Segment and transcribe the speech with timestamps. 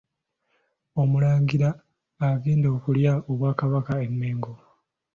[1.01, 1.69] Omulangira
[2.29, 4.53] agenda okulya Obwakabaka e Mengo.